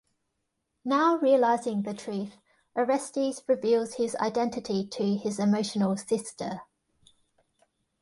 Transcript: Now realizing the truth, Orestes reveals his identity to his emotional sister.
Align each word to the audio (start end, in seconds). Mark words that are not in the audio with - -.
Now 0.83 1.17
realizing 1.17 1.83
the 1.83 1.93
truth, 1.93 2.37
Orestes 2.75 3.43
reveals 3.47 3.93
his 3.97 4.15
identity 4.15 4.83
to 4.87 5.15
his 5.15 5.37
emotional 5.37 5.95
sister. 5.95 6.61